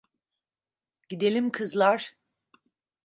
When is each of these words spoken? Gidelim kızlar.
Gidelim 1.09 1.49
kızlar. 1.51 2.15